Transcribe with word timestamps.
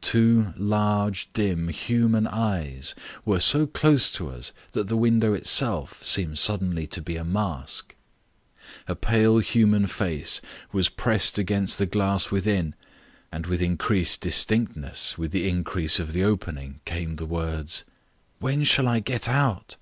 Two 0.00 0.54
large 0.56 1.28
dim 1.34 1.68
human 1.68 2.26
eyes 2.26 2.94
were 3.26 3.40
so 3.40 3.66
close 3.66 4.10
to 4.12 4.30
us 4.30 4.54
that 4.72 4.88
the 4.88 4.96
window 4.96 5.34
itself 5.34 6.02
seemed 6.02 6.38
suddenly 6.38 6.86
to 6.86 7.02
be 7.02 7.16
a 7.16 7.24
mask. 7.26 7.94
A 8.88 8.96
pale 8.96 9.38
human 9.40 9.86
face 9.86 10.40
was 10.72 10.88
pressed 10.88 11.36
against 11.36 11.76
the 11.76 11.84
glass 11.84 12.30
within, 12.30 12.74
and 13.30 13.44
with 13.44 13.60
increased 13.60 14.22
distinctness, 14.22 15.18
with 15.18 15.30
the 15.30 15.46
increase 15.46 15.98
of 15.98 16.14
the 16.14 16.24
opening 16.24 16.80
came 16.86 17.16
the 17.16 17.26
words: 17.26 17.84
"When 18.38 18.64
shall 18.64 18.88
I 18.88 19.00
get 19.00 19.28
out?" 19.28 19.76